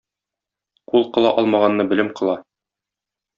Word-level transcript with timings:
Кул 0.93 1.05
кыла 1.17 1.33
алмаганны, 1.41 1.87
белем 1.93 2.11
кыла. 2.21 2.35